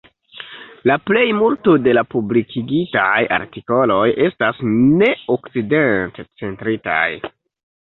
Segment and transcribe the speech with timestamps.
[0.91, 7.07] La plejmulto de la publikigitaj artikoloj estas neokcidentcentritaj.